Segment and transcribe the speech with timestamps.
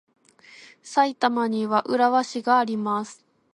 [0.81, 3.23] 埼玉には浦和市があります。